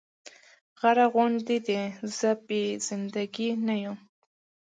غره 0.79 1.05
غوندې 1.13 1.57
دې 1.67 1.81
زه 2.17 2.31
بې 2.47 2.63
زنده 2.87 3.23
ګي 3.35 3.49
نه 3.67 3.75
يم 3.83 3.97